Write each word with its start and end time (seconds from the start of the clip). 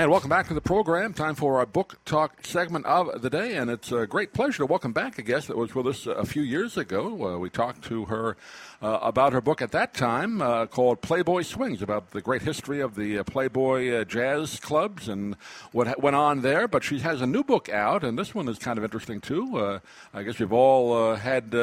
And 0.00 0.10
welcome 0.10 0.30
back 0.30 0.48
to 0.48 0.54
the 0.54 0.62
program. 0.62 1.12
Time 1.12 1.34
for 1.34 1.58
our 1.58 1.66
book 1.66 1.98
talk 2.06 2.46
segment 2.46 2.86
of 2.86 3.20
the 3.20 3.28
day. 3.28 3.56
And 3.56 3.70
it's 3.70 3.92
a 3.92 4.06
great 4.06 4.32
pleasure 4.32 4.56
to 4.56 4.64
welcome 4.64 4.94
back 4.94 5.18
a 5.18 5.22
guest 5.22 5.48
that 5.48 5.58
was 5.58 5.74
with 5.74 5.86
us 5.86 6.06
a 6.06 6.24
few 6.24 6.40
years 6.40 6.78
ago. 6.78 7.34
Uh, 7.34 7.38
we 7.38 7.50
talked 7.50 7.84
to 7.84 8.06
her 8.06 8.38
uh, 8.80 8.98
about 9.02 9.34
her 9.34 9.42
book 9.42 9.60
at 9.60 9.72
that 9.72 9.92
time 9.92 10.40
uh, 10.40 10.64
called 10.64 11.02
Playboy 11.02 11.42
Swings, 11.42 11.82
about 11.82 12.12
the 12.12 12.22
great 12.22 12.40
history 12.40 12.80
of 12.80 12.94
the 12.94 13.18
uh, 13.18 13.24
Playboy 13.24 13.90
uh, 13.90 14.04
jazz 14.04 14.58
clubs 14.58 15.06
and 15.06 15.36
what 15.72 15.86
ha- 15.86 15.94
went 15.98 16.16
on 16.16 16.40
there. 16.40 16.66
But 16.66 16.82
she 16.82 17.00
has 17.00 17.20
a 17.20 17.26
new 17.26 17.44
book 17.44 17.68
out, 17.68 18.02
and 18.02 18.18
this 18.18 18.34
one 18.34 18.48
is 18.48 18.58
kind 18.58 18.78
of 18.78 18.84
interesting 18.84 19.20
too. 19.20 19.58
Uh, 19.58 19.80
I 20.14 20.22
guess 20.22 20.38
we've 20.38 20.50
all 20.50 21.14
had, 21.16 21.54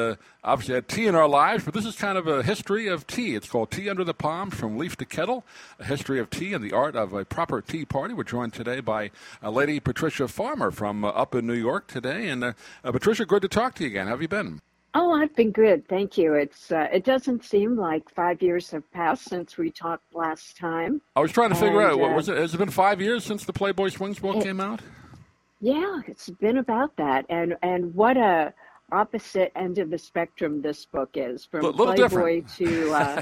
obviously, 0.44 0.76
had 0.76 0.88
tea 0.88 1.08
in 1.08 1.16
our 1.16 1.28
lives, 1.28 1.64
but 1.64 1.74
this 1.74 1.88
is 1.88 1.96
kind 1.96 2.20
of 2.20 2.28
a 2.28 2.44
history 2.44 2.86
of 2.86 3.08
tea. 3.08 3.34
It's 3.34 3.50
called 3.50 3.72
Tea 3.72 3.90
Under 3.90 4.04
the 4.04 4.14
Palms 4.14 4.54
From 4.54 4.78
Leaf 4.78 4.96
to 4.98 5.06
Kettle, 5.06 5.44
a 5.80 5.86
history 5.86 6.20
of 6.20 6.30
tea 6.30 6.54
and 6.54 6.64
the 6.64 6.74
art 6.74 6.96
of 6.96 7.14
a 7.14 7.26
proper 7.26 7.62
tea 7.62 7.84
party. 7.84 8.14
We're 8.14 8.27
joined 8.28 8.54
today 8.54 8.80
by 8.80 9.10
Lady 9.42 9.80
Patricia 9.80 10.28
Farmer 10.28 10.72
from 10.72 11.04
up 11.04 11.34
in 11.34 11.48
New 11.48 11.54
York 11.54 11.88
today. 11.88 12.30
And 12.30 12.54
Patricia, 12.84 13.26
good 13.26 13.42
to 13.42 13.48
talk 13.48 13.76
to 13.76 13.84
you 13.84 13.90
again. 13.90 14.06
How 14.06 14.12
have 14.12 14.22
you 14.22 14.28
been? 14.28 14.62
Oh, 14.94 15.12
I've 15.14 15.36
been 15.36 15.52
good, 15.52 15.88
thank 15.88 16.18
you. 16.18 16.34
It's 16.34 16.72
uh, 16.72 16.88
it 16.92 17.04
doesn't 17.04 17.46
seem 17.46 17.78
like 17.78 18.10
five 18.10 18.42
years 18.42 18.72
have 18.72 18.90
passed 18.92 19.26
since 19.26 19.56
we 19.56 19.70
talked 19.70 20.16
last 20.16 20.58
time. 20.58 21.02
I 21.16 21.20
was 21.20 21.32
trying 21.32 21.50
to 21.50 21.56
figure 21.56 21.82
and, 21.82 21.92
out 21.92 22.00
what 22.00 22.12
uh, 22.12 22.16
was 22.16 22.30
it? 22.30 22.38
Has 22.38 22.56
it 22.56 22.58
been 22.58 22.72
five 22.72 23.00
years 23.00 23.24
since 23.24 23.46
the 23.46 23.54
Playboy 23.54 23.90
Swings 23.90 24.18
book 24.18 24.38
it, 24.38 24.44
came 24.44 24.60
out? 24.60 24.82
Yeah, 25.62 26.02
it's 26.08 26.30
been 26.30 26.58
about 26.58 26.96
that, 26.96 27.26
and 27.30 27.56
and 27.62 27.94
what 27.94 28.18
a 28.18 28.54
opposite 28.92 29.52
end 29.56 29.80
of 29.80 29.90
the 29.90 29.98
spectrum 29.98 30.62
this 30.62 30.86
book 30.86 31.10
is 31.16 31.44
from 31.44 31.74
Playboy 31.74 31.96
different. 31.96 32.56
to 32.56 32.92
uh, 32.92 33.22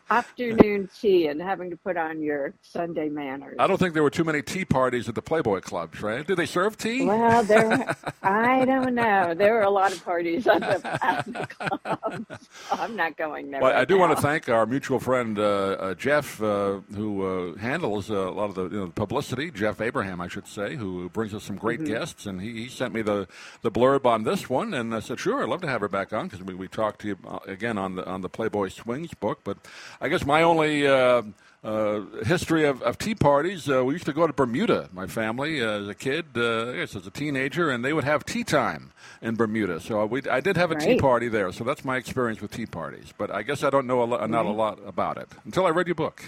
afternoon 0.10 0.90
tea 1.00 1.28
and 1.28 1.40
having 1.40 1.70
to 1.70 1.76
put 1.76 1.96
on 1.96 2.20
your 2.20 2.52
Sunday 2.60 3.08
manners. 3.08 3.56
I 3.58 3.66
don't 3.66 3.78
think 3.78 3.94
there 3.94 4.02
were 4.02 4.10
too 4.10 4.24
many 4.24 4.42
tea 4.42 4.66
parties 4.66 5.08
at 5.08 5.14
the 5.14 5.22
Playboy 5.22 5.60
clubs, 5.60 6.02
right? 6.02 6.26
Did 6.26 6.36
they 6.36 6.44
serve 6.44 6.76
tea? 6.76 7.06
Well, 7.06 7.42
there. 7.42 7.96
I 8.22 8.66
don't 8.66 8.94
know. 8.94 9.32
There 9.34 9.54
were 9.54 9.62
a 9.62 9.70
lot 9.70 9.92
of 9.92 10.04
parties 10.04 10.46
at 10.46 10.60
the, 10.60 11.04
at 11.04 11.24
the 11.24 11.46
clubs. 11.46 12.48
I'm 12.70 12.94
not 12.94 13.16
going 13.16 13.50
there. 13.50 13.62
Well, 13.62 13.72
right 13.72 13.80
I 13.80 13.84
do 13.86 13.94
now. 13.94 14.06
want 14.06 14.16
to 14.18 14.22
thank 14.22 14.48
our 14.50 14.66
mutual 14.66 15.00
friend 15.00 15.38
uh, 15.38 15.42
uh, 15.42 15.94
Jeff, 15.94 16.42
uh, 16.42 16.80
who 16.94 17.54
uh, 17.54 17.58
handles 17.58 18.10
a 18.10 18.14
lot 18.14 18.50
of 18.50 18.54
the 18.56 18.64
you 18.64 18.80
know, 18.80 18.88
publicity. 18.88 19.50
Jeff 19.50 19.80
Abraham, 19.80 20.20
I 20.20 20.28
should 20.28 20.46
say, 20.46 20.76
who 20.76 21.08
brings 21.08 21.32
us 21.32 21.44
some 21.44 21.56
great 21.56 21.80
mm-hmm. 21.80 21.94
guests, 21.94 22.26
and 22.26 22.42
he, 22.42 22.52
he, 22.64 22.68
sent 22.68 22.92
me 22.92 23.02
the 23.02 23.26
the 23.62 23.70
blurb 23.70 24.04
on 24.04 24.24
this 24.24 24.50
one 24.50 24.74
and. 24.74 24.97
I 24.98 25.00
said, 25.00 25.20
sure, 25.20 25.42
I'd 25.42 25.48
love 25.48 25.60
to 25.60 25.68
have 25.68 25.80
her 25.80 25.88
back 25.88 26.12
on 26.12 26.26
because 26.26 26.42
we, 26.44 26.54
we 26.54 26.66
talked 26.66 27.02
to 27.02 27.08
you 27.08 27.18
uh, 27.26 27.38
again 27.46 27.78
on 27.78 27.94
the 27.94 28.04
on 28.04 28.20
the 28.20 28.28
Playboy 28.28 28.68
Swings 28.68 29.14
book. 29.14 29.40
But 29.44 29.58
I 30.00 30.08
guess 30.08 30.26
my 30.26 30.42
only 30.42 30.88
uh, 30.88 31.22
uh, 31.62 32.00
history 32.24 32.64
of, 32.64 32.82
of 32.82 32.98
tea 32.98 33.14
parties, 33.14 33.70
uh, 33.70 33.84
we 33.84 33.94
used 33.94 34.06
to 34.06 34.12
go 34.12 34.26
to 34.26 34.32
Bermuda, 34.32 34.88
my 34.92 35.06
family, 35.06 35.62
uh, 35.62 35.82
as 35.82 35.88
a 35.88 35.94
kid, 35.94 36.26
uh, 36.36 36.70
I 36.70 36.76
guess 36.76 36.96
as 36.96 37.06
a 37.06 37.12
teenager, 37.12 37.70
and 37.70 37.84
they 37.84 37.92
would 37.92 38.02
have 38.02 38.26
tea 38.26 38.42
time 38.42 38.92
in 39.22 39.36
Bermuda. 39.36 39.80
So 39.80 40.04
we, 40.06 40.22
I 40.28 40.40
did 40.40 40.56
have 40.56 40.72
a 40.72 40.74
right. 40.74 40.82
tea 40.82 40.98
party 40.98 41.28
there. 41.28 41.52
So 41.52 41.62
that's 41.62 41.84
my 41.84 41.96
experience 41.96 42.40
with 42.40 42.50
tea 42.50 42.66
parties. 42.66 43.14
But 43.16 43.30
I 43.30 43.42
guess 43.42 43.62
I 43.62 43.70
don't 43.70 43.86
know 43.86 44.02
a 44.02 44.04
lo- 44.04 44.26
not 44.26 44.46
a 44.46 44.50
lot 44.50 44.80
about 44.84 45.16
it 45.16 45.28
until 45.44 45.64
I 45.64 45.70
read 45.70 45.86
your 45.86 45.94
book. 45.94 46.24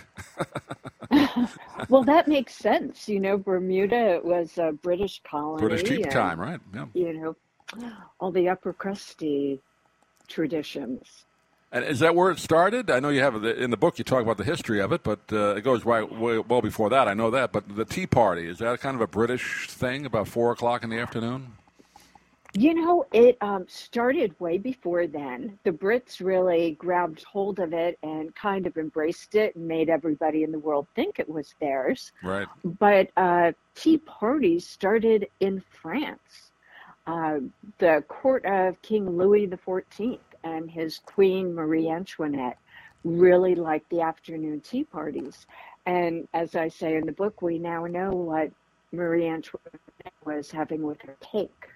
well, 1.88 2.04
that 2.04 2.28
makes 2.28 2.54
sense. 2.54 3.08
You 3.08 3.18
know, 3.18 3.36
Bermuda 3.36 4.20
was 4.22 4.58
a 4.58 4.70
British 4.70 5.20
colony. 5.28 5.60
British 5.60 5.88
tea 5.88 6.04
time, 6.04 6.38
right? 6.38 6.60
Yeah. 6.72 6.86
You 6.94 7.12
know, 7.14 7.36
all 8.18 8.32
the 8.32 8.48
upper 8.48 8.72
crusty 8.72 9.60
traditions. 10.28 11.24
And 11.72 11.84
is 11.84 12.00
that 12.00 12.16
where 12.16 12.32
it 12.32 12.38
started? 12.38 12.90
I 12.90 12.98
know 12.98 13.10
you 13.10 13.20
have 13.20 13.44
in 13.44 13.70
the 13.70 13.76
book 13.76 13.98
you 13.98 14.04
talk 14.04 14.22
about 14.22 14.38
the 14.38 14.44
history 14.44 14.80
of 14.80 14.92
it, 14.92 15.04
but 15.04 15.20
uh, 15.32 15.54
it 15.54 15.62
goes 15.62 15.84
right 15.84 16.10
way, 16.10 16.38
well 16.38 16.60
before 16.60 16.90
that. 16.90 17.06
I 17.06 17.14
know 17.14 17.30
that. 17.30 17.52
But 17.52 17.76
the 17.76 17.84
Tea 17.84 18.08
Party 18.08 18.48
is 18.48 18.58
that 18.58 18.80
kind 18.80 18.96
of 18.96 19.00
a 19.00 19.06
British 19.06 19.68
thing 19.68 20.04
about 20.04 20.26
four 20.26 20.50
o'clock 20.50 20.82
in 20.82 20.90
the 20.90 20.98
afternoon? 20.98 21.52
You 22.52 22.74
know, 22.74 23.06
it 23.12 23.38
um, 23.40 23.66
started 23.68 24.34
way 24.40 24.58
before 24.58 25.06
then. 25.06 25.56
The 25.62 25.70
Brits 25.70 26.18
really 26.18 26.72
grabbed 26.72 27.22
hold 27.22 27.60
of 27.60 27.72
it 27.72 27.96
and 28.02 28.34
kind 28.34 28.66
of 28.66 28.76
embraced 28.76 29.36
it 29.36 29.54
and 29.54 29.68
made 29.68 29.88
everybody 29.88 30.42
in 30.42 30.50
the 30.50 30.58
world 30.58 30.88
think 30.96 31.20
it 31.20 31.28
was 31.28 31.54
theirs. 31.60 32.10
Right. 32.24 32.48
But 32.64 33.10
uh, 33.16 33.52
tea 33.76 33.98
parties 33.98 34.66
started 34.66 35.28
in 35.38 35.62
France 35.70 36.49
uh, 37.06 37.38
the 37.78 38.04
court 38.08 38.44
of 38.44 38.80
King 38.82 39.16
Louis 39.16 39.46
XIV 39.46 40.18
and 40.44 40.70
his 40.70 41.00
queen 41.04 41.54
Marie 41.54 41.88
Antoinette 41.88 42.58
really 43.04 43.54
liked 43.54 43.88
the 43.90 44.00
afternoon 44.00 44.60
tea 44.60 44.84
parties. 44.84 45.46
And 45.86 46.28
as 46.34 46.54
I 46.54 46.68
say 46.68 46.96
in 46.96 47.06
the 47.06 47.12
book, 47.12 47.42
we 47.42 47.58
now 47.58 47.86
know 47.86 48.10
what 48.10 48.50
Marie 48.92 49.26
Antoinette 49.28 49.80
was 50.24 50.50
having 50.50 50.82
with 50.82 51.00
her 51.02 51.16
cake. 51.20 51.68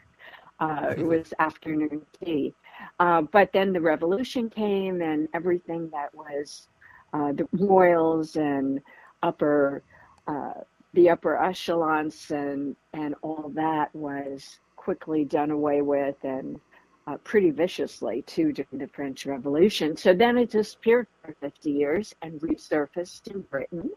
Uh, 0.61 0.95
it 0.97 1.05
was 1.05 1.33
afternoon 1.39 2.03
tea. 2.23 2.55
Uh, 3.01 3.23
but 3.23 3.53
then 3.53 3.73
the 3.73 3.81
revolution 3.81 4.51
came, 4.51 5.01
and 5.01 5.29
everything 5.33 5.89
that 5.91 6.15
was 6.15 6.69
uh, 7.13 7.33
the 7.33 7.49
royals 7.53 8.37
and 8.37 8.81
upper, 9.23 9.83
uh, 10.27 10.53
the 10.93 11.09
upper 11.09 11.43
echelons 11.43 12.31
and 12.31 12.77
and 12.93 13.15
all 13.23 13.51
that 13.55 13.95
was 13.95 14.59
quickly 14.85 15.25
done 15.25 15.51
away 15.51 15.81
with 15.81 16.17
and 16.25 16.61
uh, 17.07 17.17
pretty 17.25 17.51
viciously 17.51 18.23
too 18.23 18.53
during 18.53 18.79
the 18.79 18.89
French 18.89 19.25
Revolution. 19.25 19.97
So 19.97 20.13
then 20.13 20.37
it 20.37 20.51
disappeared 20.51 21.07
for 21.23 21.35
50 21.41 21.71
years 21.71 22.15
and 22.21 22.39
resurfaced 22.41 23.29
in 23.29 23.41
Britain. 23.43 23.91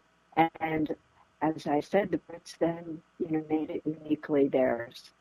And 0.61 0.95
as 1.41 1.67
I 1.67 1.81
said, 1.81 2.11
the 2.11 2.19
Brits 2.19 2.57
then 2.57 3.01
you 3.19 3.31
know 3.31 3.43
made 3.49 3.69
it 3.69 3.81
uniquely 3.85 4.47
theirs. 4.47 5.11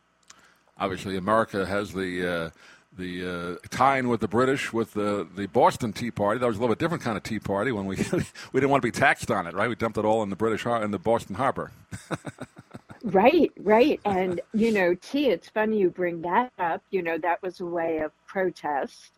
Obviously, 0.78 1.16
America 1.16 1.66
has 1.66 1.92
the. 1.92 2.34
Uh, 2.34 2.50
the 2.96 3.58
uh, 3.62 3.68
tying 3.68 4.08
with 4.08 4.20
the 4.20 4.28
British 4.28 4.72
with 4.72 4.94
the, 4.94 5.28
the 5.36 5.46
Boston 5.48 5.92
Tea 5.92 6.10
Party. 6.10 6.40
That 6.40 6.46
was 6.46 6.56
a 6.56 6.60
little 6.60 6.74
bit 6.74 6.78
different 6.78 7.02
kind 7.02 7.14
of 7.14 7.22
tea 7.22 7.38
party 7.38 7.70
when 7.70 7.84
we 7.84 7.96
we 8.52 8.60
didn't 8.60 8.70
want 8.70 8.80
to 8.80 8.86
be 8.86 8.90
taxed 8.90 9.30
on 9.30 9.46
it, 9.46 9.52
right? 9.52 9.68
We 9.68 9.74
dumped 9.74 9.98
it 9.98 10.06
all 10.06 10.22
in 10.22 10.30
the 10.30 10.36
British 10.36 10.64
in 10.64 10.92
the 10.92 10.98
Boston 10.98 11.34
Harbor. 11.34 11.72
Right, 13.06 13.52
right. 13.60 14.00
And, 14.04 14.40
you 14.52 14.72
know, 14.72 14.94
tea, 14.94 15.28
it's 15.30 15.48
funny 15.48 15.78
you 15.78 15.90
bring 15.90 16.22
that 16.22 16.52
up. 16.58 16.82
You 16.90 17.02
know, 17.02 17.18
that 17.18 17.42
was 17.42 17.60
a 17.60 17.66
way 17.66 17.98
of 17.98 18.12
protest. 18.26 19.12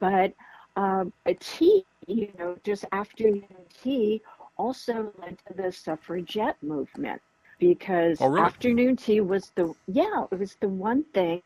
But 0.00 0.32
um, 0.76 1.12
a 1.26 1.34
tea, 1.34 1.84
you 2.06 2.32
know, 2.38 2.56
just 2.64 2.84
afternoon 2.92 3.44
tea 3.82 4.22
also 4.56 5.12
led 5.20 5.38
to 5.46 5.54
the 5.54 5.72
suffragette 5.72 6.62
movement 6.62 7.20
because 7.58 8.18
oh, 8.20 8.28
really? 8.28 8.42
afternoon 8.46 8.96
tea 8.96 9.20
was 9.20 9.50
the, 9.56 9.74
yeah, 9.88 10.24
it 10.30 10.38
was 10.38 10.56
the 10.60 10.68
one 10.68 11.04
thing 11.14 11.42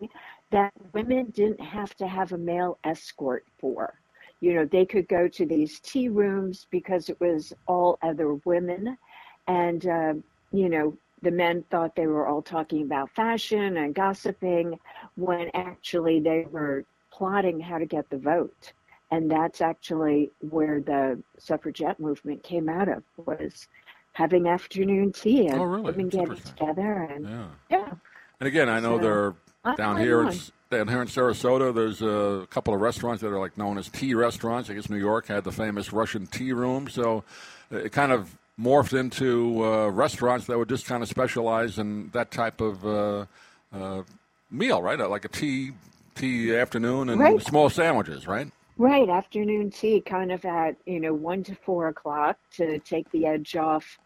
that 0.51 0.73
women 0.93 1.27
didn't 1.31 1.61
have 1.61 1.95
to 1.97 2.07
have 2.07 2.33
a 2.33 2.39
male 2.39 2.79
escort 2.85 3.45
for. 3.59 3.95
You 4.41 4.55
know, 4.55 4.65
they 4.67 4.85
could 4.87 5.09
go 5.09 5.29
to 5.29 5.47
these 5.47 5.81
tea 5.81 6.09
rooms 6.09 6.67
because 6.71 7.09
it 7.09 7.21
was 7.21 7.53
all 7.67 7.99
other 8.03 8.35
women. 8.45 8.99
And, 9.49 9.87
uh, 9.87 10.15
you 10.53 10.69
know, 10.69 10.97
the 11.23 11.31
men 11.31 11.65
thought 11.71 11.95
they 11.97 12.07
were 12.07 12.27
all 12.27 12.43
talking 12.43 12.83
about 12.83 13.11
fashion 13.11 13.77
and 13.77 13.95
gossiping 13.95 14.79
when 15.17 15.51
actually 15.55 16.21
they 16.21 16.47
were 16.51 16.85
plotting 17.11 17.61
how 17.61 17.79
to 17.79 17.87
get 17.87 18.09
the 18.11 18.19
vote. 18.19 18.73
And 19.11 19.31
that's 19.31 19.61
actually 19.61 20.31
where 20.51 20.81
the 20.81 21.21
suffragette 21.39 21.99
movement 21.99 22.43
came 22.43 22.69
out 22.69 22.89
of 22.89 23.03
was 23.17 23.69
having 24.13 24.47
afternoon 24.47 25.13
tea 25.13 25.49
and 25.49 25.61
oh, 25.61 25.65
really? 25.65 25.83
women 25.83 26.09
getting 26.09 26.37
together 26.37 27.09
and 27.11 27.29
yeah. 27.29 27.47
yeah. 27.71 27.93
And 28.41 28.47
again, 28.47 28.69
I 28.69 28.81
know 28.81 28.99
so, 28.99 29.03
they're 29.03 29.77
down 29.77 29.99
here. 29.99 30.23
In, 30.23 30.39
down 30.71 30.87
here 30.87 31.03
in 31.03 31.09
Sarasota, 31.09 31.75
there's 31.75 32.01
a 32.01 32.47
couple 32.49 32.73
of 32.73 32.81
restaurants 32.81 33.21
that 33.23 33.29
are 33.29 33.41
like 33.41 33.59
known 33.59 33.77
as 33.77 33.89
tea 33.89 34.15
restaurants. 34.15 34.71
I 34.71 34.75
guess 34.75 34.89
New 34.89 34.99
York 34.99 35.27
had 35.27 35.45
the 35.45 35.53
famous 35.53 35.93
Russian 35.93 36.27
tea 36.27 36.53
room, 36.53 36.89
so 36.89 37.25
uh, 37.73 37.79
it 37.79 37.93
kind 37.93 38.13
of 38.13 38.39
morphed 38.61 38.99
into 38.99 39.65
uh, 39.65 39.89
restaurants 39.89 40.47
that 40.47 40.59
would 40.59 40.69
just 40.69 40.87
kind 40.87 41.03
of 41.03 41.09
specialize 41.09 41.79
in 41.79 42.11
that 42.11 42.31
type 42.31 42.61
of 42.61 42.85
uh, 42.87 43.27
uh, 43.73 44.03
meal, 44.51 44.83
right? 44.83 44.99
Like 44.99 45.25
a 45.25 45.29
tea 45.29 45.73
tea 46.15 46.55
afternoon 46.55 47.09
and 47.09 47.21
right. 47.21 47.41
small 47.43 47.71
sandwiches, 47.71 48.27
right? 48.27 48.51
Right, 48.77 49.09
afternoon 49.09 49.71
tea, 49.71 50.01
kind 50.01 50.33
of 50.33 50.45
at 50.45 50.77
you 50.87 51.01
know 51.01 51.15
one 51.15 51.43
to 51.45 51.55
four 51.55 51.89
o'clock 51.89 52.39
to 52.53 52.79
take 52.81 53.11
the 53.11 53.27
edge 53.27 53.57
off, 53.57 53.99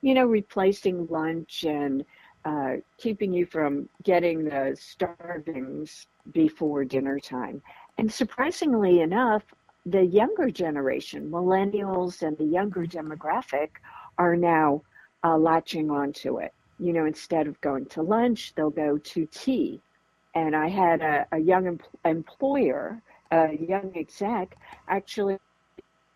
you 0.00 0.14
know, 0.14 0.26
replacing 0.26 1.06
lunch 1.08 1.64
and 1.64 2.04
uh, 2.44 2.76
keeping 2.98 3.32
you 3.32 3.46
from 3.46 3.88
getting 4.02 4.44
the 4.44 4.76
starvings 4.78 6.06
before 6.32 6.84
dinner 6.84 7.18
time. 7.18 7.62
And 7.98 8.12
surprisingly 8.12 9.00
enough, 9.00 9.42
the 9.86 10.04
younger 10.04 10.50
generation, 10.50 11.30
millennials 11.30 12.22
and 12.22 12.36
the 12.38 12.44
younger 12.44 12.84
demographic, 12.86 13.70
are 14.18 14.36
now 14.36 14.82
uh, 15.24 15.36
latching 15.36 15.90
onto 15.90 16.38
it. 16.38 16.52
You 16.78 16.92
know, 16.92 17.06
instead 17.06 17.46
of 17.46 17.60
going 17.60 17.86
to 17.86 18.02
lunch, 18.02 18.54
they'll 18.54 18.70
go 18.70 18.98
to 18.98 19.26
tea. 19.26 19.80
And 20.34 20.54
I 20.54 20.68
had 20.68 21.00
a, 21.00 21.26
a 21.32 21.38
young 21.38 21.66
em- 21.66 21.80
employer, 22.04 23.02
a 23.30 23.56
young 23.56 23.92
exec, 23.96 24.56
actually, 24.88 25.38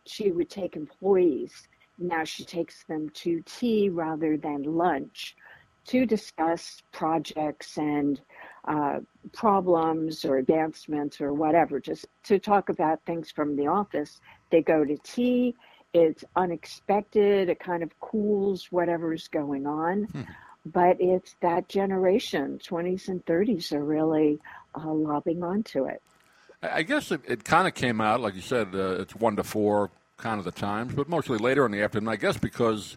she 0.07 0.33
would 0.33 0.51
take 0.51 0.77
employees, 0.77 1.69
now 1.99 2.25
she 2.25 2.45
takes 2.45 2.85
them 2.85 3.09
to 3.11 3.43
tea 3.47 3.89
rather 3.89 4.37
than 4.37 4.63
lunch 4.63 5.37
to 5.85 6.07
discuss 6.07 6.83
projects 6.93 7.77
and 7.77 8.21
uh, 8.69 9.01
problems 9.33 10.25
or 10.25 10.39
advancements 10.39 11.21
or 11.21 11.33
whatever, 11.33 11.81
just 11.81 12.07
to 12.25 12.39
talk 12.39 12.69
about 12.69 13.05
things 13.05 13.31
from 13.31 13.57
the 13.57 13.67
office. 13.67 14.21
They 14.51 14.63
go 14.63 14.85
to 14.85 14.97
tea. 14.99 15.55
It's 15.95 16.25
unexpected. 16.37 17.49
It 17.49 17.61
kind 17.61 17.83
of 17.83 17.99
cools 18.01 18.69
whatever's 18.71 19.29
going 19.29 19.67
on. 19.67 20.05
Hmm. 20.05 20.23
But 20.65 21.01
it's 21.01 21.35
that 21.41 21.69
generation, 21.69 22.61
20s 22.65 23.09
and 23.09 23.25
30s, 23.27 23.73
are 23.73 23.85
really 23.85 24.39
uh, 24.77 24.93
lobbing 24.93 25.43
onto 25.43 25.87
it. 25.87 26.01
I 26.63 26.83
guess 26.85 27.11
it, 27.11 27.21
it 27.27 27.45
kind 27.45 27.67
of 27.67 27.75
came 27.75 28.01
out, 28.01 28.21
like 28.21 28.37
you 28.37 28.41
said, 28.41 28.69
uh, 28.75 29.01
it's 29.01 29.17
one 29.17 29.35
to 29.37 29.43
four 29.43 29.91
kind 30.17 30.39
of 30.39 30.45
the 30.45 30.53
times, 30.53 30.95
but 30.95 31.09
mostly 31.09 31.37
later 31.37 31.67
in 31.67 31.73
the 31.73 31.83
afternoon. 31.83 32.09
I 32.09 32.17
guess 32.17 32.37
because 32.37 32.97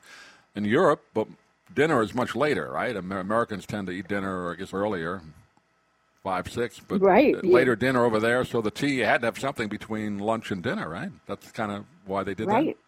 in 0.56 0.64
Europe, 0.66 1.04
but 1.16 1.28
dinner 1.74 2.02
is 2.04 2.14
much 2.14 2.36
later, 2.36 2.72
right? 2.72 2.96
Americans 2.96 3.66
tend 3.66 3.88
to 3.88 3.94
eat 3.94 4.08
dinner, 4.08 4.54
I 4.54 4.56
guess, 4.56 4.74
earlier, 4.74 5.22
five, 6.24 6.52
six, 6.52 6.80
but 6.80 7.02
right, 7.02 7.44
later 7.44 7.72
yeah. 7.72 7.88
dinner 7.88 8.06
over 8.06 8.20
there. 8.20 8.46
So 8.46 8.62
the 8.62 8.72
tea, 8.72 9.00
you 9.00 9.06
had 9.06 9.22
to 9.22 9.28
have 9.28 9.40
something 9.40 9.68
between 9.68 10.20
lunch 10.20 10.52
and 10.52 10.62
dinner, 10.62 10.88
right? 10.88 11.12
That's 11.26 11.52
kind 11.52 11.72
of 11.72 11.86
why 12.06 12.24
they 12.24 12.36
did 12.36 12.48
right. 12.48 12.76
that. 12.78 12.85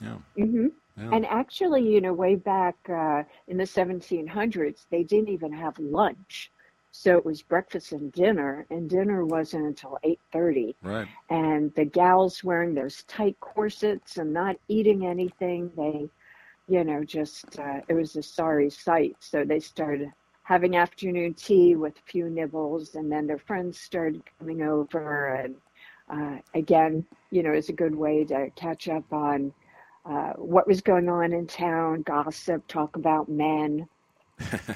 Yeah. 0.00 0.18
Mm-hmm. 0.38 0.66
Yeah. 0.96 1.10
And 1.12 1.26
actually, 1.26 1.88
you 1.88 2.00
know, 2.00 2.12
way 2.12 2.34
back 2.36 2.76
uh, 2.88 3.24
in 3.46 3.56
the 3.56 3.66
1700s, 3.66 4.86
they 4.90 5.02
didn't 5.02 5.28
even 5.28 5.52
have 5.52 5.78
lunch. 5.78 6.50
So 6.92 7.16
it 7.16 7.24
was 7.24 7.42
breakfast 7.42 7.92
and 7.92 8.12
dinner, 8.12 8.66
and 8.70 8.88
dinner 8.88 9.24
wasn't 9.24 9.66
until 9.66 9.98
8.30. 10.04 10.74
Right. 10.82 11.08
And 11.28 11.72
the 11.74 11.84
gals 11.84 12.42
wearing 12.44 12.74
those 12.74 13.02
tight 13.04 13.38
corsets 13.40 14.16
and 14.18 14.32
not 14.32 14.56
eating 14.68 15.06
anything, 15.06 15.70
they 15.76 16.10
you 16.68 16.84
know, 16.84 17.02
just 17.04 17.58
uh, 17.58 17.80
it 17.88 17.94
was 17.94 18.16
a 18.16 18.22
sorry 18.22 18.70
sight. 18.70 19.16
So 19.20 19.44
they 19.44 19.60
started 19.60 20.12
having 20.44 20.76
afternoon 20.76 21.34
tea 21.34 21.74
with 21.76 21.98
a 21.98 22.10
few 22.10 22.28
nibbles, 22.30 22.94
and 22.94 23.10
then 23.10 23.26
their 23.26 23.38
friends 23.38 23.78
started 23.78 24.22
coming 24.38 24.62
over. 24.62 25.34
And 25.34 25.56
uh, 26.08 26.38
again, 26.54 27.04
you 27.30 27.42
know, 27.42 27.52
it's 27.52 27.68
a 27.68 27.74
good 27.74 27.94
way 27.94 28.24
to 28.24 28.50
catch 28.56 28.88
up 28.88 29.12
on 29.12 29.52
uh, 30.10 30.32
what 30.32 30.66
was 30.66 30.80
going 30.80 31.08
on 31.08 31.32
in 31.32 31.46
town, 31.46 32.02
gossip, 32.02 32.66
talk 32.66 32.96
about 32.96 33.28
men, 33.28 33.86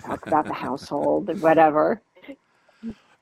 talk 0.02 0.26
about 0.26 0.46
the 0.46 0.52
household, 0.66 1.28
and 1.28 1.42
whatever. 1.42 2.00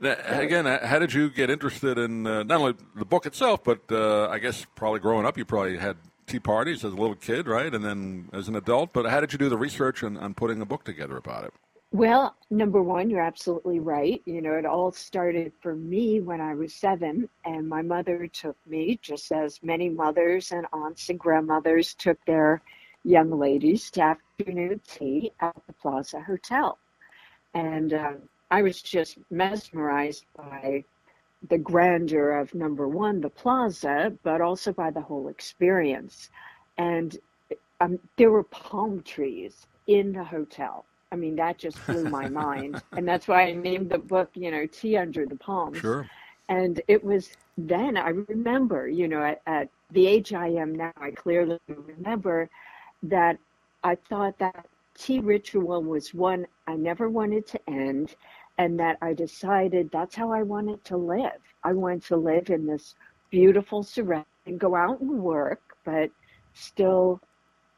Again, 0.00 0.66
how 0.66 0.98
did 0.98 1.14
you 1.14 1.30
get 1.30 1.48
interested 1.48 1.96
in 1.96 2.26
uh, 2.26 2.42
not 2.42 2.60
only 2.60 2.74
the 2.96 3.04
book 3.04 3.24
itself, 3.24 3.64
but 3.64 3.80
uh, 3.90 4.28
I 4.28 4.40
guess 4.40 4.66
probably 4.74 5.00
growing 5.00 5.24
up, 5.24 5.38
you 5.38 5.44
probably 5.44 5.78
had 5.78 5.96
tea 6.26 6.40
parties 6.40 6.84
as 6.84 6.92
a 6.92 6.96
little 6.96 7.14
kid, 7.14 7.46
right? 7.46 7.72
And 7.72 7.84
then 7.84 8.28
as 8.32 8.48
an 8.48 8.56
adult. 8.56 8.92
But 8.92 9.06
how 9.06 9.20
did 9.20 9.32
you 9.32 9.38
do 9.38 9.48
the 9.48 9.56
research 9.56 10.02
on, 10.02 10.16
on 10.16 10.34
putting 10.34 10.60
a 10.60 10.66
book 10.66 10.84
together 10.84 11.16
about 11.16 11.44
it? 11.44 11.54
Well, 11.94 12.34
number 12.48 12.82
one, 12.82 13.10
you're 13.10 13.20
absolutely 13.20 13.78
right. 13.78 14.22
You 14.24 14.40
know, 14.40 14.54
it 14.54 14.64
all 14.64 14.92
started 14.92 15.52
for 15.60 15.74
me 15.76 16.22
when 16.22 16.40
I 16.40 16.54
was 16.54 16.72
seven, 16.74 17.28
and 17.44 17.68
my 17.68 17.82
mother 17.82 18.26
took 18.28 18.56
me, 18.66 18.98
just 19.02 19.30
as 19.30 19.62
many 19.62 19.90
mothers 19.90 20.52
and 20.52 20.66
aunts 20.72 21.10
and 21.10 21.20
grandmothers 21.20 21.92
took 21.92 22.18
their 22.24 22.62
young 23.04 23.30
ladies 23.38 23.90
to 23.90 24.00
afternoon 24.02 24.80
tea 24.88 25.32
at 25.40 25.54
the 25.66 25.74
Plaza 25.74 26.22
Hotel. 26.22 26.78
And 27.52 27.92
um, 27.92 28.16
I 28.50 28.62
was 28.62 28.80
just 28.80 29.18
mesmerized 29.30 30.24
by 30.34 30.84
the 31.50 31.58
grandeur 31.58 32.38
of 32.38 32.54
number 32.54 32.88
one, 32.88 33.20
the 33.20 33.28
plaza, 33.28 34.16
but 34.22 34.40
also 34.40 34.72
by 34.72 34.90
the 34.90 35.02
whole 35.02 35.28
experience. 35.28 36.30
And 36.78 37.18
um, 37.82 37.98
there 38.16 38.30
were 38.30 38.44
palm 38.44 39.02
trees 39.02 39.66
in 39.86 40.12
the 40.12 40.24
hotel. 40.24 40.86
I 41.12 41.16
mean, 41.16 41.36
that 41.36 41.58
just 41.58 41.84
blew 41.86 42.04
my 42.04 42.28
mind. 42.28 42.82
And 42.92 43.06
that's 43.06 43.28
why 43.28 43.42
I 43.42 43.52
named 43.52 43.90
the 43.90 43.98
book, 43.98 44.30
you 44.34 44.50
know, 44.50 44.66
Tea 44.66 44.96
Under 44.96 45.26
the 45.26 45.36
Palms. 45.36 45.78
Sure. 45.78 46.08
And 46.48 46.80
it 46.88 47.04
was 47.04 47.30
then, 47.58 47.96
I 47.96 48.08
remember, 48.08 48.88
you 48.88 49.06
know, 49.08 49.22
at, 49.22 49.42
at 49.46 49.68
the 49.90 50.06
age 50.06 50.32
I 50.32 50.48
am 50.48 50.74
now, 50.74 50.92
I 50.96 51.10
clearly 51.10 51.58
remember 51.68 52.48
that 53.04 53.38
I 53.84 53.94
thought 53.94 54.38
that 54.38 54.66
tea 54.96 55.20
ritual 55.20 55.82
was 55.82 56.14
one 56.14 56.46
I 56.66 56.74
never 56.74 57.08
wanted 57.08 57.46
to 57.48 57.70
end 57.70 58.14
and 58.58 58.78
that 58.80 58.98
I 59.02 59.12
decided 59.12 59.90
that's 59.90 60.14
how 60.14 60.32
I 60.32 60.42
wanted 60.42 60.84
to 60.86 60.96
live. 60.96 61.40
I 61.64 61.72
wanted 61.72 62.04
to 62.04 62.16
live 62.16 62.50
in 62.50 62.66
this 62.66 62.94
beautiful 63.30 63.86
and 64.46 64.58
go 64.58 64.74
out 64.74 65.00
and 65.00 65.22
work, 65.22 65.76
but 65.84 66.10
still, 66.54 67.20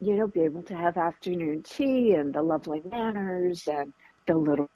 you 0.01 0.15
know, 0.15 0.27
be 0.27 0.41
able 0.41 0.63
to 0.63 0.75
have 0.75 0.97
afternoon 0.97 1.63
tea 1.63 2.13
and 2.13 2.33
the 2.33 2.41
lovely 2.41 2.81
manners 2.89 3.67
and 3.67 3.93
the 4.27 4.35
little 4.35 4.69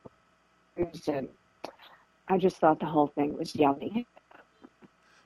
and 1.07 1.27
I 2.29 2.37
just 2.37 2.57
thought 2.57 2.79
the 2.79 2.85
whole 2.85 3.07
thing 3.07 3.37
was 3.37 3.55
yummy. 3.55 4.05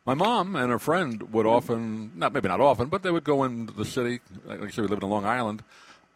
My 0.05 0.13
mom 0.13 0.55
and 0.55 0.71
her 0.71 0.79
friend 0.79 1.31
would 1.31 1.45
often, 1.45 2.11
not 2.15 2.33
maybe 2.33 2.47
not 2.47 2.59
often, 2.59 2.89
but 2.89 3.03
they 3.03 3.11
would 3.11 3.23
go 3.23 3.43
into 3.43 3.73
the 3.73 3.85
city. 3.85 4.19
Like 4.45 4.61
I 4.61 4.69
said, 4.69 4.81
we 4.81 4.87
lived 4.87 5.03
in 5.03 5.09
Long 5.09 5.25
Island, 5.25 5.63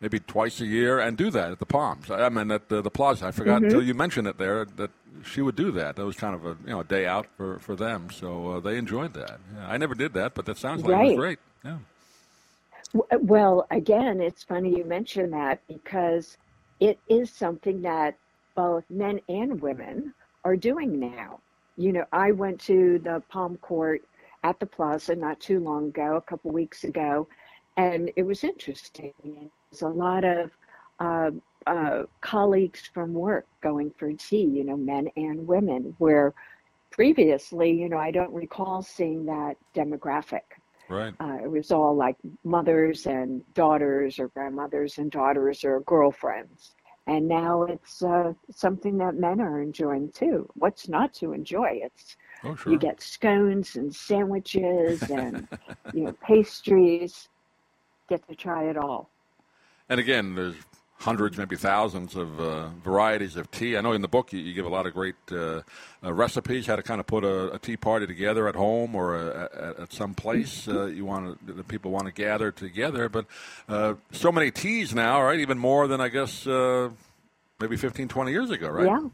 maybe 0.01 0.19
twice 0.19 0.59
a 0.59 0.65
year 0.65 0.99
and 0.99 1.17
do 1.17 1.29
that 1.29 1.51
at 1.51 1.59
the 1.59 1.65
Palms. 1.65 2.09
I 2.11 2.29
mean, 2.29 2.51
at 2.51 2.67
the, 2.67 2.81
the 2.81 2.89
Plaza. 2.89 3.27
I 3.27 3.31
forgot 3.31 3.57
mm-hmm. 3.57 3.65
until 3.65 3.83
you 3.83 3.93
mentioned 3.93 4.27
it 4.27 4.37
there 4.37 4.65
that 4.65 4.91
she 5.23 5.41
would 5.41 5.55
do 5.55 5.71
that. 5.71 5.95
That 5.95 6.05
was 6.05 6.15
kind 6.15 6.35
of 6.35 6.45
a 6.45 6.57
you 6.65 6.71
know 6.71 6.81
a 6.81 6.83
day 6.83 7.05
out 7.05 7.27
for, 7.37 7.59
for 7.59 7.75
them, 7.75 8.09
so 8.11 8.51
uh, 8.51 8.59
they 8.59 8.77
enjoyed 8.77 9.13
that. 9.13 9.39
Yeah, 9.55 9.67
I 9.67 9.77
never 9.77 9.95
did 9.95 10.13
that, 10.13 10.33
but 10.35 10.45
that 10.45 10.57
sounds 10.57 10.83
like 10.83 10.91
right. 10.91 11.05
it 11.05 11.09
was 11.09 11.17
great. 11.17 11.39
Yeah. 11.63 11.77
Well, 12.93 13.67
again, 13.71 14.21
it's 14.21 14.43
funny 14.43 14.77
you 14.77 14.85
mention 14.85 15.31
that 15.31 15.61
because 15.67 16.37
it 16.79 16.99
is 17.09 17.31
something 17.31 17.81
that 17.81 18.17
both 18.55 18.83
men 18.89 19.19
and 19.29 19.61
women 19.61 20.13
are 20.45 20.55
doing 20.55 20.99
now. 20.99 21.39
You 21.75 21.93
know, 21.93 22.05
I 22.11 22.31
went 22.31 22.59
to 22.61 22.99
the 22.99 23.21
Palm 23.29 23.57
Court 23.57 24.03
at 24.43 24.59
the 24.59 24.65
Plaza 24.65 25.15
not 25.15 25.39
too 25.39 25.59
long 25.59 25.87
ago, 25.87 26.15
a 26.15 26.21
couple 26.21 26.51
weeks 26.51 26.83
ago, 26.85 27.27
and 27.75 28.11
it 28.15 28.23
was 28.23 28.43
interesting. 28.43 29.13
There's 29.23 29.81
a 29.81 29.87
lot 29.87 30.23
of 30.23 30.51
uh, 30.99 31.31
uh, 31.67 32.03
colleagues 32.21 32.89
from 32.93 33.13
work 33.13 33.45
going 33.61 33.91
for 33.99 34.11
tea, 34.13 34.45
you 34.45 34.63
know, 34.63 34.77
men 34.77 35.09
and 35.17 35.45
women, 35.45 35.93
where 35.99 36.33
previously, 36.91 37.71
you 37.71 37.89
know, 37.89 37.97
I 37.97 38.11
don't 38.11 38.33
recall 38.33 38.81
seeing 38.81 39.25
that 39.25 39.57
demographic. 39.75 40.41
Right. 40.89 41.13
Uh, 41.19 41.37
it 41.43 41.49
was 41.49 41.71
all 41.71 41.95
like 41.95 42.15
mothers 42.43 43.05
and 43.05 43.41
daughters, 43.53 44.19
or 44.19 44.29
grandmothers 44.29 44.97
and 44.97 45.11
daughters, 45.11 45.63
or 45.63 45.81
girlfriends. 45.81 46.75
And 47.07 47.27
now 47.27 47.63
it's 47.63 48.03
uh, 48.03 48.33
something 48.51 48.97
that 48.97 49.15
men 49.15 49.39
are 49.39 49.61
enjoying 49.61 50.11
too. 50.11 50.49
What's 50.55 50.89
not 50.89 51.13
to 51.15 51.31
enjoy? 51.31 51.79
It's 51.83 52.17
oh, 52.43 52.55
sure. 52.55 52.73
you 52.73 52.79
get 52.79 53.01
scones 53.01 53.77
and 53.77 53.93
sandwiches 53.93 55.01
and 55.03 55.47
you 55.93 56.03
know 56.03 56.11
pastries. 56.21 57.29
Get 58.09 58.27
to 58.27 58.35
try 58.35 58.69
it 58.69 58.77
all. 58.77 59.09
And 59.89 59.99
again, 59.99 60.35
there's 60.35 60.55
hundreds, 60.99 61.37
maybe 61.37 61.55
thousands 61.55 62.15
of 62.15 62.39
uh, 62.39 62.69
varieties 62.83 63.35
of 63.35 63.49
tea. 63.51 63.77
I 63.77 63.81
know 63.81 63.91
in 63.91 64.01
the 64.01 64.07
book 64.07 64.33
you, 64.33 64.39
you 64.39 64.53
give 64.53 64.65
a 64.65 64.69
lot 64.69 64.87
of 64.87 64.93
great 64.93 65.15
uh, 65.31 65.61
uh, 66.03 66.13
recipes 66.13 66.65
how 66.65 66.75
to 66.75 66.83
kind 66.83 66.99
of 66.99 67.05
put 67.05 67.23
a, 67.23 67.53
a, 67.53 67.59
tea 67.59 67.77
party 67.77 68.07
together 68.07 68.47
at 68.47 68.55
home 68.55 68.95
or 68.95 69.15
a, 69.15 69.75
a, 69.77 69.81
at 69.83 69.93
some 69.93 70.13
place 70.13 70.67
uh, 70.67 70.85
you 70.85 71.05
want 71.05 71.47
to, 71.47 71.53
that 71.53 71.67
people 71.67 71.91
want 71.91 72.05
to 72.05 72.11
gather 72.11 72.51
together. 72.51 73.09
But 73.09 73.25
uh, 73.69 73.95
so 74.11 74.31
many 74.31 74.49
teas 74.49 74.93
now, 74.95 75.21
right? 75.21 75.39
Even 75.39 75.59
more 75.59 75.87
than 75.87 76.01
I 76.01 76.09
guess 76.09 76.47
uh, 76.47 76.89
maybe 77.59 77.77
15, 77.77 78.07
20 78.07 78.31
years 78.31 78.49
ago, 78.49 78.69
right? 78.69 78.85
Yeah, 78.85 79.09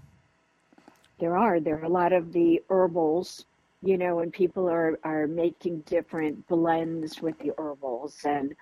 there 1.19 1.37
are. 1.37 1.59
There 1.59 1.79
are 1.79 1.85
a 1.85 1.89
lot 1.89 2.13
of 2.13 2.31
the 2.31 2.61
herbals. 2.69 3.45
You 3.85 3.97
know, 3.97 4.19
and 4.19 4.31
people 4.31 4.69
are, 4.69 4.97
are 5.03 5.27
making 5.27 5.81
different 5.81 6.47
blends 6.47 7.21
with 7.21 7.37
the 7.39 7.51
herbals 7.57 8.21
and 8.23 8.55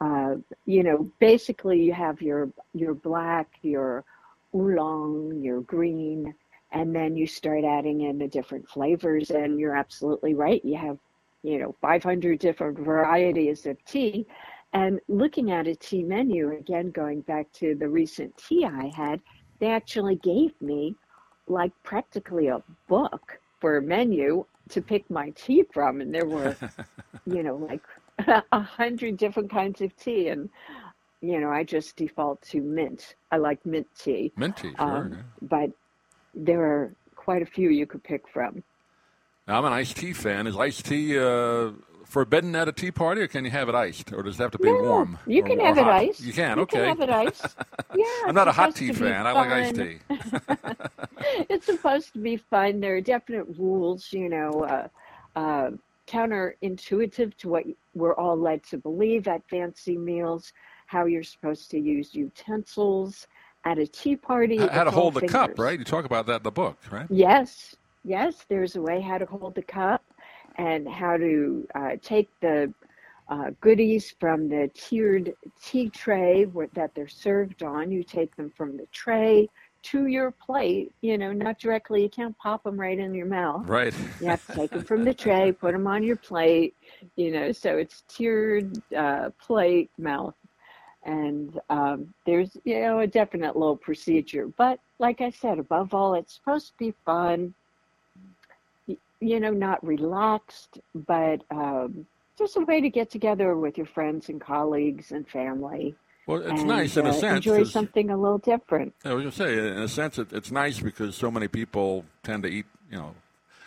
uh, 0.00 0.34
you 0.66 0.82
know, 0.82 1.10
basically 1.18 1.82
you 1.82 1.92
have 1.92 2.20
your 2.20 2.50
your 2.74 2.94
black, 2.94 3.48
your 3.62 4.04
oolong, 4.54 5.40
your 5.42 5.60
green, 5.62 6.34
and 6.72 6.94
then 6.94 7.16
you 7.16 7.26
start 7.26 7.64
adding 7.64 8.02
in 8.02 8.18
the 8.18 8.28
different 8.28 8.68
flavors. 8.68 9.30
And 9.30 9.58
you're 9.58 9.76
absolutely 9.76 10.34
right. 10.34 10.64
You 10.64 10.76
have, 10.76 10.98
you 11.42 11.58
know, 11.58 11.74
500 11.80 12.38
different 12.38 12.78
varieties 12.78 13.66
of 13.66 13.82
tea. 13.84 14.26
And 14.72 15.00
looking 15.08 15.52
at 15.52 15.68
a 15.68 15.74
tea 15.76 16.02
menu, 16.02 16.52
again, 16.52 16.90
going 16.90 17.20
back 17.22 17.50
to 17.54 17.76
the 17.76 17.88
recent 17.88 18.36
tea 18.36 18.64
I 18.64 18.92
had, 18.94 19.20
they 19.60 19.68
actually 19.68 20.16
gave 20.16 20.60
me 20.60 20.96
like 21.46 21.72
practically 21.84 22.48
a 22.48 22.62
book 22.88 23.38
for 23.60 23.76
a 23.76 23.82
menu 23.82 24.44
to 24.70 24.82
pick 24.82 25.08
my 25.10 25.30
tea 25.30 25.62
from. 25.72 26.00
And 26.00 26.12
there 26.12 26.26
were, 26.26 26.56
you 27.26 27.44
know, 27.44 27.56
like 27.56 27.82
a 28.52 28.60
hundred 28.60 29.16
different 29.16 29.50
kinds 29.50 29.80
of 29.80 29.96
tea, 29.96 30.28
and 30.28 30.48
you 31.20 31.40
know, 31.40 31.50
I 31.50 31.64
just 31.64 31.96
default 31.96 32.42
to 32.42 32.60
mint. 32.60 33.16
I 33.30 33.38
like 33.38 33.64
mint 33.64 33.86
tea. 33.98 34.32
Mint 34.36 34.56
tea, 34.56 34.72
sure. 34.76 34.96
Um, 34.96 35.12
yeah. 35.12 35.18
But 35.42 35.70
there 36.34 36.62
are 36.62 36.94
quite 37.16 37.42
a 37.42 37.46
few 37.46 37.70
you 37.70 37.86
could 37.86 38.02
pick 38.02 38.28
from. 38.28 38.62
Now, 39.46 39.58
I'm 39.58 39.64
an 39.64 39.72
iced 39.72 39.96
tea 39.96 40.12
fan. 40.12 40.46
Is 40.46 40.56
iced 40.56 40.86
tea 40.86 41.18
uh, 41.18 41.72
forbidden 42.04 42.54
at 42.56 42.68
a 42.68 42.72
tea 42.72 42.90
party, 42.90 43.22
or 43.22 43.26
can 43.26 43.44
you 43.44 43.50
have 43.50 43.68
it 43.68 43.74
iced, 43.74 44.12
or 44.12 44.22
does 44.22 44.38
it 44.38 44.42
have 44.42 44.52
to 44.52 44.58
be 44.58 44.72
no, 44.72 44.82
warm? 44.82 45.18
You 45.26 45.42
can 45.42 45.58
have 45.60 45.76
hot? 45.76 45.86
it 45.86 46.08
iced. 46.08 46.20
You 46.20 46.32
can. 46.32 46.56
You 46.56 46.62
okay. 46.62 46.78
can 46.78 46.88
have 46.88 47.00
it 47.00 47.10
iced. 47.10 47.56
Yeah. 47.96 48.04
I'm 48.26 48.34
not 48.34 48.48
a 48.48 48.52
hot 48.52 48.74
tea 48.74 48.92
fan. 48.92 49.24
I 49.24 49.30
like 49.30 49.50
iced 49.50 49.76
tea. 49.76 49.98
it's 51.48 51.66
supposed 51.66 52.12
to 52.14 52.18
be 52.18 52.36
fun. 52.36 52.80
There 52.80 52.96
are 52.96 53.00
definite 53.00 53.46
rules, 53.56 54.12
you 54.12 54.28
know, 54.28 54.64
uh, 54.64 54.88
uh, 55.38 55.70
counterintuitive 56.06 57.36
to 57.36 57.48
what 57.48 57.64
we're 57.94 58.14
all 58.14 58.36
led 58.36 58.62
to 58.64 58.78
believe 58.78 59.28
at 59.28 59.42
fancy 59.48 59.96
meals, 59.96 60.52
how 60.86 61.06
you're 61.06 61.22
supposed 61.22 61.70
to 61.70 61.78
use 61.78 62.14
utensils 62.14 63.26
at 63.64 63.78
a 63.78 63.86
tea 63.86 64.16
party. 64.16 64.58
How, 64.58 64.68
how 64.68 64.84
to 64.84 64.90
hold 64.90 65.14
the 65.14 65.26
cup, 65.26 65.58
right? 65.58 65.78
You 65.78 65.84
talk 65.84 66.04
about 66.04 66.26
that 66.26 66.36
in 66.36 66.42
the 66.42 66.50
book, 66.50 66.78
right? 66.90 67.06
Yes, 67.10 67.74
yes, 68.04 68.44
there's 68.48 68.76
a 68.76 68.82
way 68.82 69.00
how 69.00 69.18
to 69.18 69.26
hold 69.26 69.54
the 69.54 69.62
cup 69.62 70.04
and 70.56 70.88
how 70.88 71.16
to 71.16 71.66
uh, 71.74 71.90
take 72.02 72.28
the 72.40 72.72
uh, 73.28 73.50
goodies 73.60 74.14
from 74.20 74.48
the 74.48 74.70
tiered 74.74 75.32
tea 75.62 75.88
tray 75.88 76.46
that 76.74 76.94
they're 76.94 77.08
served 77.08 77.62
on. 77.62 77.90
You 77.90 78.02
take 78.02 78.36
them 78.36 78.52
from 78.54 78.76
the 78.76 78.86
tray 78.92 79.48
to 79.84 80.06
your 80.06 80.30
plate, 80.30 80.92
you 81.02 81.18
know, 81.18 81.32
not 81.32 81.58
directly. 81.58 82.02
You 82.02 82.08
can't 82.08 82.36
pop 82.38 82.64
them 82.64 82.80
right 82.80 82.98
in 82.98 83.14
your 83.14 83.26
mouth. 83.26 83.66
Right. 83.66 83.94
You 84.20 84.28
have 84.28 84.44
to 84.46 84.52
take 84.54 84.70
them 84.70 84.82
from 84.82 85.04
the 85.04 85.12
tray, 85.12 85.52
put 85.52 85.72
them 85.72 85.86
on 85.86 86.02
your 86.02 86.16
plate, 86.16 86.74
you 87.16 87.30
know, 87.30 87.52
so 87.52 87.76
it's 87.76 88.02
tiered 88.08 88.80
uh, 88.96 89.30
plate, 89.38 89.90
mouth. 89.98 90.34
And 91.04 91.60
um, 91.68 92.14
there's, 92.24 92.56
you 92.64 92.80
know, 92.80 93.00
a 93.00 93.06
definite 93.06 93.56
little 93.56 93.76
procedure. 93.76 94.46
But 94.56 94.80
like 94.98 95.20
I 95.20 95.28
said, 95.28 95.58
above 95.58 95.92
all, 95.92 96.14
it's 96.14 96.34
supposed 96.34 96.68
to 96.68 96.78
be 96.78 96.94
fun, 97.04 97.52
you 99.20 99.40
know, 99.40 99.50
not 99.50 99.84
relaxed, 99.86 100.78
but 100.94 101.42
um, 101.50 102.06
just 102.38 102.56
a 102.56 102.60
way 102.60 102.80
to 102.80 102.88
get 102.88 103.10
together 103.10 103.54
with 103.56 103.76
your 103.76 103.86
friends 103.86 104.30
and 104.30 104.40
colleagues 104.40 105.12
and 105.12 105.28
family. 105.28 105.94
Well, 106.26 106.40
it's 106.40 106.60
and, 106.60 106.66
nice 106.66 106.96
in 106.96 107.06
a 107.06 107.10
uh, 107.10 107.12
sense. 107.12 107.46
Enjoy 107.46 107.64
something 107.64 108.10
a 108.10 108.16
little 108.16 108.38
different. 108.38 108.94
I 109.04 109.12
was 109.12 109.22
going 109.22 109.30
to 109.30 109.36
say, 109.36 109.58
in 109.58 109.82
a 109.82 109.88
sense, 109.88 110.18
it, 110.18 110.32
it's 110.32 110.50
nice 110.50 110.80
because 110.80 111.14
so 111.16 111.30
many 111.30 111.48
people 111.48 112.04
tend 112.22 112.44
to 112.44 112.48
eat, 112.48 112.66
you 112.90 112.96
know, 112.96 113.14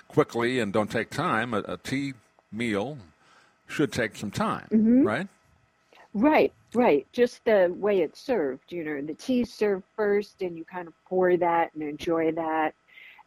quickly 0.08 0.60
and 0.60 0.74
don't 0.74 0.90
take 0.90 1.10
time. 1.10 1.54
A, 1.54 1.60
a 1.60 1.78
tea 1.78 2.14
meal 2.52 2.98
should 3.68 3.92
take 3.92 4.16
some 4.16 4.32
time, 4.32 4.68
Mhm. 4.72 5.06
right? 5.06 5.28
Right, 6.14 6.52
right. 6.74 7.06
Just 7.12 7.46
the 7.46 7.72
way 7.78 8.02
it's 8.02 8.20
served, 8.20 8.72
you 8.72 8.84
know, 8.84 9.02
the 9.02 9.14
tea's 9.14 9.54
served 9.54 9.84
first 9.96 10.42
and 10.42 10.58
you 10.58 10.66
kind 10.66 10.88
of 10.88 10.94
pour 11.06 11.38
that 11.38 11.74
and 11.76 11.84
enjoy 11.84 12.32
that. 12.32 12.74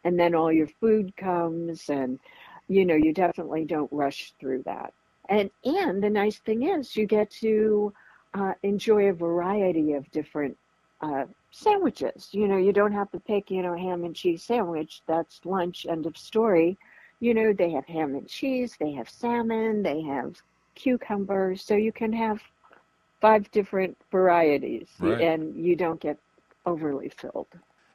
And 0.03 0.19
then 0.19 0.35
all 0.35 0.51
your 0.51 0.67
food 0.67 1.15
comes 1.15 1.89
and, 1.89 2.19
you 2.67 2.83
know, 2.85 2.95
you 2.95 3.13
definitely 3.13 3.65
don't 3.65 3.91
rush 3.93 4.33
through 4.39 4.63
that. 4.63 4.93
And, 5.29 5.51
and 5.63 6.03
the 6.03 6.09
nice 6.09 6.39
thing 6.39 6.63
is 6.63 6.97
you 6.97 7.05
get 7.05 7.29
to 7.41 7.93
uh, 8.33 8.53
enjoy 8.63 9.09
a 9.09 9.13
variety 9.13 9.93
of 9.93 10.09
different 10.11 10.57
uh, 11.01 11.25
sandwiches. 11.51 12.29
You 12.31 12.47
know, 12.47 12.57
you 12.57 12.71
don't 12.73 12.91
have 12.93 13.11
to 13.11 13.19
pick, 13.19 13.51
you 13.51 13.61
know, 13.61 13.75
ham 13.75 14.03
and 14.03 14.15
cheese 14.15 14.43
sandwich. 14.43 15.01
That's 15.07 15.41
lunch, 15.45 15.85
end 15.89 16.05
of 16.05 16.17
story. 16.17 16.77
You 17.19 17.33
know, 17.33 17.53
they 17.53 17.71
have 17.71 17.85
ham 17.85 18.15
and 18.15 18.27
cheese, 18.27 18.75
they 18.79 18.91
have 18.93 19.09
salmon, 19.09 19.83
they 19.83 20.01
have 20.01 20.35
cucumbers. 20.75 21.63
So 21.63 21.75
you 21.75 21.91
can 21.91 22.11
have 22.13 22.41
five 23.19 23.49
different 23.51 23.95
varieties 24.11 24.87
Right. 24.99 25.21
and 25.21 25.55
you 25.55 25.75
don't 25.75 25.99
get 25.99 26.17
overly 26.65 27.09
filled. 27.09 27.47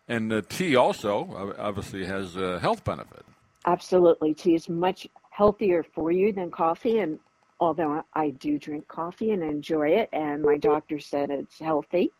And 0.08 0.32
uh, 0.32 0.42
tea 0.48 0.76
also 0.76 1.54
obviously 1.58 2.04
has 2.04 2.36
a 2.36 2.60
health 2.60 2.84
benefit. 2.84 3.24
Absolutely. 3.64 4.34
Tea 4.34 4.54
is 4.54 4.68
much 4.68 5.08
healthier 5.30 5.82
for 5.82 6.12
you 6.12 6.32
than 6.32 6.50
coffee. 6.50 7.00
And 7.00 7.18
although 7.60 8.02
I 8.14 8.30
do 8.30 8.58
drink 8.58 8.86
coffee 8.88 9.30
and 9.30 9.42
enjoy 9.42 9.88
it, 9.90 10.08
and 10.12 10.42
my 10.42 10.56
doctor 10.58 10.98
said 10.98 11.30
it's 11.30 11.58
healthy, 11.58 12.12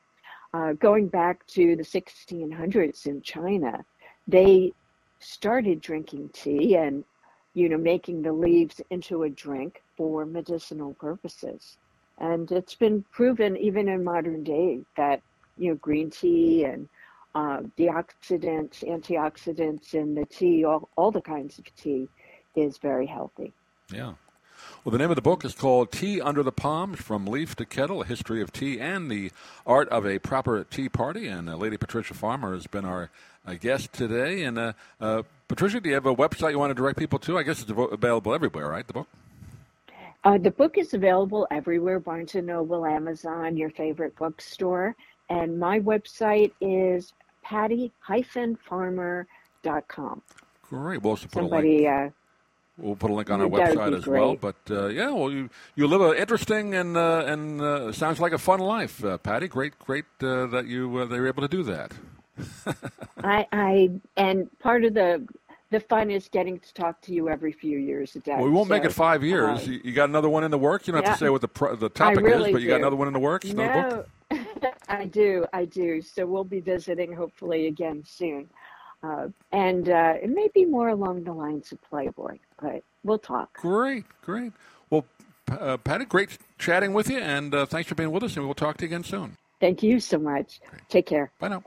uh, 0.54 0.72
going 0.74 1.08
back 1.08 1.46
to 1.48 1.76
the 1.76 1.82
1600s 1.82 3.06
in 3.06 3.20
China, 3.22 3.84
they 4.26 4.72
started 5.18 5.80
drinking 5.80 6.30
tea 6.32 6.76
and, 6.76 7.04
you 7.54 7.68
know, 7.68 7.76
making 7.76 8.22
the 8.22 8.32
leaves 8.32 8.80
into 8.90 9.24
a 9.24 9.30
drink 9.30 9.82
for 9.96 10.24
medicinal 10.24 10.94
purposes. 10.94 11.76
And 12.18 12.50
it's 12.50 12.74
been 12.74 13.04
proven 13.12 13.56
even 13.56 13.88
in 13.88 14.02
modern 14.02 14.42
day 14.44 14.80
that, 14.96 15.20
you 15.58 15.70
know, 15.70 15.76
green 15.76 16.10
tea 16.10 16.64
and 16.64 16.88
uh, 17.34 17.62
the 17.76 17.86
oxidants, 17.88 18.82
antioxidants 18.82 19.92
in 19.92 20.14
the 20.14 20.24
tea, 20.24 20.64
all, 20.64 20.88
all 20.96 21.10
the 21.10 21.20
kinds 21.20 21.58
of 21.58 21.64
tea, 21.76 22.08
is 22.54 22.78
very 22.78 23.06
healthy. 23.06 23.52
Yeah. 23.92 24.14
Well, 24.84 24.92
the 24.92 24.98
name 24.98 25.10
of 25.10 25.16
the 25.16 25.22
book 25.22 25.44
is 25.44 25.54
called 25.54 25.90
Tea 25.90 26.20
Under 26.20 26.42
the 26.42 26.52
Palms 26.52 27.00
From 27.00 27.26
Leaf 27.26 27.56
to 27.56 27.64
Kettle 27.64 28.02
A 28.02 28.04
History 28.04 28.40
of 28.40 28.52
Tea 28.52 28.80
and 28.80 29.10
the 29.10 29.30
Art 29.66 29.88
of 29.88 30.06
a 30.06 30.18
Proper 30.18 30.64
Tea 30.64 30.88
Party. 30.88 31.26
And 31.26 31.50
uh, 31.50 31.56
Lady 31.56 31.76
Patricia 31.76 32.14
Farmer 32.14 32.54
has 32.54 32.66
been 32.66 32.84
our 32.84 33.10
uh, 33.46 33.54
guest 33.54 33.92
today. 33.92 34.44
And 34.44 34.58
uh, 34.58 34.72
uh, 35.00 35.22
Patricia, 35.48 35.80
do 35.80 35.88
you 35.88 35.94
have 35.94 36.06
a 36.06 36.14
website 36.14 36.52
you 36.52 36.58
want 36.58 36.70
to 36.70 36.74
direct 36.74 36.98
people 36.98 37.18
to? 37.20 37.38
I 37.38 37.42
guess 37.42 37.62
it's 37.62 37.70
available 37.70 38.34
everywhere, 38.34 38.68
right? 38.68 38.86
The 38.86 38.92
book? 38.92 39.08
Uh, 40.24 40.38
the 40.38 40.50
book 40.50 40.78
is 40.78 40.94
available 40.94 41.46
everywhere 41.50 42.00
Barnes 42.00 42.34
& 42.34 42.34
Noble, 42.34 42.84
Amazon, 42.84 43.56
your 43.56 43.70
favorite 43.70 44.16
bookstore. 44.16 44.96
And 45.30 45.58
my 45.58 45.80
website 45.80 46.52
is 46.60 47.14
patty-farmer.com. 47.42 50.22
Great. 50.62 51.02
We'll 51.02 51.10
also 51.10 51.28
put 51.28 51.38
a 51.38 51.42
link. 51.42 51.52
Somebody, 51.52 51.86
uh, 51.86 52.10
We'll 52.78 52.96
put 52.96 53.10
a 53.10 53.14
link 53.14 53.30
on 53.30 53.40
our 53.40 53.48
That 53.48 53.74
website 53.74 53.96
as 53.96 54.06
well. 54.06 54.36
But 54.36 54.56
uh, 54.70 54.86
yeah, 54.88 55.10
well, 55.10 55.30
you 55.30 55.48
you 55.76 55.86
live 55.86 56.02
an 56.02 56.16
interesting 56.16 56.74
and 56.74 56.96
uh, 56.96 57.24
and 57.26 57.60
uh, 57.60 57.92
sounds 57.92 58.20
like 58.20 58.32
a 58.32 58.38
fun 58.38 58.60
life, 58.60 59.02
uh, 59.04 59.16
Patty. 59.18 59.48
Great, 59.48 59.78
great 59.78 60.04
uh, 60.22 60.46
that 60.46 60.66
you 60.66 60.98
uh, 60.98 61.04
they 61.06 61.18
were 61.18 61.26
able 61.28 61.42
to 61.42 61.48
do 61.48 61.62
that. 61.62 61.92
I, 63.24 63.46
I, 63.50 63.90
and 64.18 64.50
part 64.58 64.84
of 64.84 64.92
the 64.92 65.26
the 65.70 65.80
fun 65.80 66.10
is 66.10 66.28
getting 66.28 66.58
to 66.60 66.74
talk 66.74 67.00
to 67.02 67.12
you 67.12 67.28
every 67.28 67.52
few 67.52 67.78
years 67.78 68.14
a 68.14 68.20
day. 68.20 68.34
Well, 68.34 68.44
we 68.44 68.50
won't 68.50 68.68
make 68.68 68.84
it 68.84 68.92
five 68.92 69.24
years. 69.24 69.66
you, 69.66 69.80
you 69.82 69.92
got 69.92 70.08
another 70.08 70.28
one 70.28 70.44
in 70.44 70.50
the 70.50 70.58
work. 70.58 70.86
You 70.86 70.92
don't 70.92 71.04
have 71.04 71.14
to 71.14 71.18
say 71.18 71.30
what 71.30 71.40
the 71.40 71.48
pro- 71.48 71.76
the 71.76 71.88
topic 71.88 72.24
really 72.24 72.50
is, 72.50 72.52
but 72.52 72.62
you 72.62 72.68
got 72.68 72.80
another 72.80 72.96
one 72.96 73.08
in 73.08 73.14
the 73.14 73.20
works. 73.20 73.46
No, 73.52 74.04
I 74.88 75.06
do, 75.06 75.44
I 75.52 75.64
do. 75.64 76.00
So 76.02 76.26
we'll 76.26 76.44
be 76.44 76.60
visiting 76.60 77.12
hopefully 77.12 77.66
again 77.66 78.02
soon, 78.06 78.48
uh, 79.06 79.28
and 79.52 79.88
uh, 79.88 80.14
it 80.22 80.30
may 80.30 80.48
be 80.54 80.64
more 80.64 80.88
along 80.88 81.24
the 81.24 81.32
lines 81.32 81.72
of 81.72 81.80
Playboy, 81.82 82.38
but 82.60 82.82
we'll 83.04 83.18
talk. 83.18 83.54
Great, 83.58 84.04
great. 84.22 84.52
Well, 84.90 85.04
uh, 85.50 85.76
Patty, 85.76 86.04
great 86.04 86.38
chatting 86.58 86.92
with 86.92 87.08
you, 87.08 87.18
and 87.18 87.54
uh, 87.54 87.66
thanks 87.66 87.88
for 87.88 87.94
being 87.94 88.10
with 88.10 88.22
us. 88.22 88.36
And 88.36 88.44
we'll 88.44 88.54
talk 88.54 88.76
to 88.78 88.84
you 88.84 88.88
again 88.88 89.04
soon. 89.04 89.36
Thank 89.60 89.82
you 89.82 90.00
so 90.00 90.18
much. 90.18 90.60
Take 90.88 91.06
care. 91.06 91.30
Bye 91.38 91.48
now. 91.48 91.64